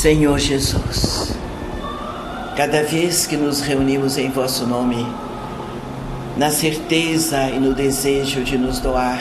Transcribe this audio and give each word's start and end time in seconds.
Senhor 0.00 0.38
Jesus, 0.38 1.34
cada 2.56 2.84
vez 2.84 3.26
que 3.26 3.36
nos 3.36 3.60
reunimos 3.60 4.16
em 4.16 4.30
vosso 4.30 4.64
nome, 4.64 5.04
na 6.36 6.52
certeza 6.52 7.50
e 7.50 7.58
no 7.58 7.74
desejo 7.74 8.44
de 8.44 8.56
nos 8.56 8.78
doar 8.78 9.18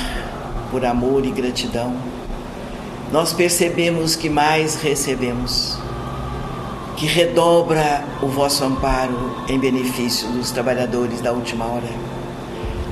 por 0.69 0.85
amor 0.85 1.25
e 1.25 1.31
gratidão, 1.31 1.95
nós 3.11 3.33
percebemos 3.33 4.15
que 4.15 4.29
mais 4.29 4.75
recebemos, 4.75 5.79
que 6.95 7.07
redobra 7.07 8.03
o 8.21 8.27
vosso 8.27 8.63
amparo 8.63 9.35
em 9.49 9.57
benefício 9.57 10.27
dos 10.29 10.51
trabalhadores 10.51 11.21
da 11.21 11.31
última 11.31 11.65
hora. 11.65 11.89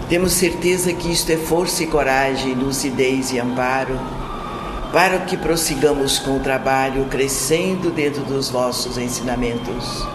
Temos 0.10 0.32
certeza 0.32 0.92
que 0.92 1.12
isto 1.12 1.32
é 1.32 1.38
força 1.38 1.84
e 1.84 1.88
coragem, 1.88 2.56
lucidez 2.56 3.32
e 3.32 3.40
amparo 3.40 4.25
para 4.96 5.20
que 5.20 5.36
prossigamos 5.36 6.20
com 6.20 6.38
o 6.38 6.40
trabalho, 6.40 7.04
crescendo 7.10 7.92
dentro 7.92 8.24
dos 8.24 8.50
vossos 8.50 8.98
ensinamentos. 8.98 10.08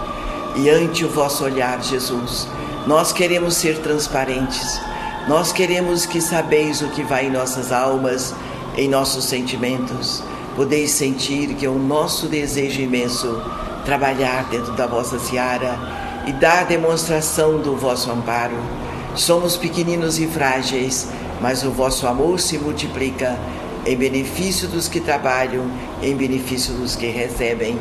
E 0.56 0.70
ante 0.70 1.04
o 1.04 1.10
vosso 1.10 1.44
olhar, 1.44 1.82
Jesus, 1.82 2.48
nós 2.86 3.12
queremos 3.12 3.56
ser 3.56 3.76
transparentes, 3.80 4.80
nós 5.28 5.52
queremos 5.52 6.06
que 6.06 6.18
sabeis 6.18 6.80
o 6.80 6.88
que 6.88 7.02
vai 7.02 7.26
em 7.26 7.30
nossas 7.30 7.72
almas, 7.72 8.34
em 8.74 8.88
nossos 8.88 9.26
sentimentos. 9.26 10.22
Podeis 10.56 10.92
sentir 10.92 11.48
que 11.56 11.66
é 11.66 11.68
o 11.68 11.78
nosso 11.78 12.26
desejo 12.26 12.80
imenso 12.80 13.38
trabalhar 13.84 14.44
dentro 14.44 14.72
da 14.72 14.86
vossa 14.86 15.18
seara 15.18 15.78
e 16.26 16.32
dar 16.32 16.64
demonstração 16.64 17.58
do 17.58 17.76
vosso 17.76 18.10
amparo. 18.10 18.56
Somos 19.14 19.58
pequeninos 19.58 20.18
e 20.18 20.26
frágeis, 20.26 21.06
mas 21.38 21.64
o 21.64 21.70
vosso 21.70 22.06
amor 22.06 22.40
se 22.40 22.56
multiplica 22.56 23.38
em 23.86 23.96
benefício 23.96 24.68
dos 24.68 24.88
que 24.88 25.00
trabalham, 25.00 25.70
em 26.02 26.14
benefício 26.14 26.74
dos 26.74 26.96
que 26.96 27.06
recebem. 27.06 27.78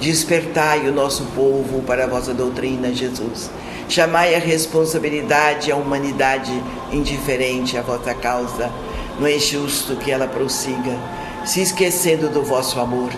Despertai 0.00 0.88
o 0.88 0.92
nosso 0.92 1.24
povo 1.34 1.82
para 1.82 2.04
a 2.04 2.06
vossa 2.06 2.32
doutrina, 2.32 2.92
Jesus. 2.92 3.50
Chamai 3.88 4.34
a 4.34 4.38
responsabilidade 4.38 5.70
à 5.70 5.76
humanidade 5.76 6.52
indiferente 6.92 7.76
à 7.76 7.82
vossa 7.82 8.14
causa. 8.14 8.70
Não 9.18 9.26
é 9.26 9.38
justo 9.38 9.96
que 9.96 10.10
ela 10.10 10.26
prossiga, 10.26 10.96
se 11.44 11.60
esquecendo 11.60 12.28
do 12.28 12.42
vosso 12.42 12.80
amor, 12.80 13.10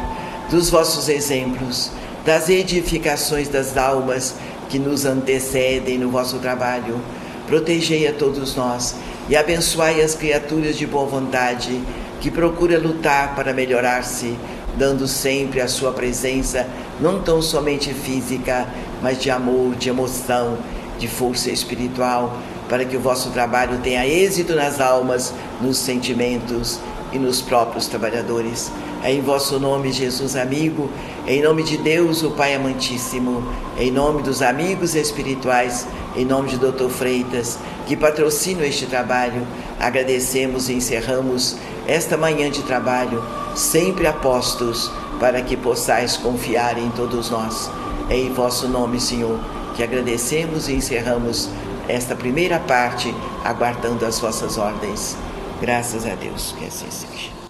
dos 0.50 0.70
vossos 0.70 1.08
exemplos, 1.08 1.91
das 2.25 2.48
edificações 2.48 3.48
das 3.48 3.77
almas 3.77 4.34
que 4.69 4.78
nos 4.78 5.05
antecedem 5.05 5.98
no 5.98 6.10
vosso 6.10 6.38
trabalho. 6.38 7.00
Protegei 7.47 8.08
a 8.08 8.12
todos 8.12 8.56
nós 8.56 8.97
e 9.28 9.36
abençoai 9.36 10.00
as 10.00 10.14
criaturas 10.14 10.77
de 10.77 10.86
boa 10.86 11.06
vontade 11.06 11.80
que 12.23 12.31
procura 12.31 12.78
lutar 12.78 13.34
para 13.34 13.53
melhorar-se, 13.53 14.39
dando 14.78 15.09
sempre 15.09 15.61
a 15.61 15.67
sua 15.67 15.91
presença, 15.91 16.69
não 17.01 17.20
tão 17.20 17.42
somente 17.42 17.92
física, 17.92 18.69
mas 19.03 19.20
de 19.20 19.28
amor, 19.28 19.75
de 19.75 19.89
emoção, 19.89 20.56
de 21.00 21.09
força 21.09 21.50
espiritual, 21.50 22.39
para 22.69 22.84
que 22.84 22.97
o 22.97 23.00
vosso 23.00 23.31
trabalho 23.31 23.81
tenha 23.83 24.06
êxito 24.06 24.55
nas 24.55 24.81
almas, 24.81 25.34
nos 25.61 25.78
sentimentos 25.78 26.78
e 27.12 27.19
nos 27.19 27.43
próprios 27.43 27.89
trabalhadores. 27.89 28.70
É 29.03 29.12
em 29.12 29.20
vosso 29.20 29.59
nome, 29.59 29.91
Jesus 29.91 30.37
amigo, 30.37 30.89
em 31.27 31.43
nome 31.43 31.65
de 31.65 31.77
Deus, 31.77 32.23
o 32.23 32.31
Pai 32.31 32.55
amantíssimo, 32.55 33.43
em 33.77 33.91
nome 33.91 34.23
dos 34.23 34.43
amigos 34.43 34.95
espirituais, 34.95 35.89
em 36.17 36.25
nome 36.25 36.50
de 36.50 36.56
Dr. 36.56 36.89
Freitas, 36.89 37.59
que 37.84 37.97
patrocinam 37.97 38.62
este 38.62 38.87
trabalho, 38.87 39.45
agradecemos 39.81 40.69
e 40.69 40.75
encerramos 40.75 41.56
esta 41.86 42.16
manhã 42.16 42.50
de 42.50 42.62
trabalho, 42.62 43.22
sempre 43.55 44.06
apostos, 44.06 44.91
para 45.19 45.41
que 45.42 45.56
possais 45.56 46.16
confiar 46.16 46.78
em 46.78 46.91
todos 46.91 47.30
nós. 47.30 47.70
É 48.08 48.16
em 48.16 48.33
vosso 48.33 48.69
nome, 48.69 49.00
Senhor, 49.00 49.38
que 49.75 49.83
agradecemos 49.83 50.69
e 50.69 50.75
encerramos 50.75 51.48
esta 51.88 52.14
primeira 52.14 52.58
parte, 52.58 53.14
aguardando 53.44 54.04
as 54.04 54.19
vossas 54.19 54.59
ordens. 54.59 55.16
Graças 55.60 56.06
a 56.06 56.15
Deus, 56.15 56.54
que 56.59 56.66
assim 56.66 56.91
seja. 56.91 57.41